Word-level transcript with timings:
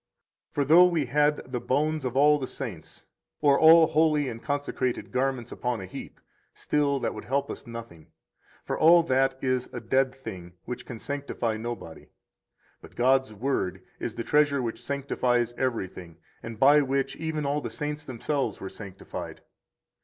For 0.49 0.65
though 0.65 0.85
we 0.85 1.05
had 1.05 1.51
the 1.51 1.59
bones 1.59 2.05
of 2.05 2.17
all 2.17 2.39
the 2.39 2.47
saints 2.47 3.03
or 3.39 3.59
all 3.59 3.85
holy 3.85 4.29
and 4.29 4.41
consecrated 4.41 5.11
garments 5.11 5.51
upon 5.51 5.79
a 5.79 5.85
heap, 5.85 6.19
still 6.55 6.99
that 7.01 7.13
would 7.13 7.25
help 7.25 7.51
us 7.51 7.67
nothing; 7.67 8.07
for 8.65 8.79
all 8.79 9.03
that 9.03 9.37
is 9.43 9.69
a 9.71 9.79
dead 9.79 10.15
thing 10.15 10.53
which 10.65 10.87
can 10.87 10.97
sanctify 10.97 11.55
nobody. 11.57 12.07
But 12.81 12.95
God's 12.95 13.31
Word 13.35 13.83
is 13.99 14.15
the 14.15 14.23
treasure 14.23 14.59
which 14.63 14.83
sanctifies 14.83 15.53
everything, 15.53 16.17
and 16.41 16.59
by 16.59 16.81
which 16.81 17.15
even 17.17 17.45
all 17.45 17.61
the 17.61 17.69
saints 17.69 18.03
themselves 18.03 18.59
were 18.59 18.69
sanctified. 18.69 19.41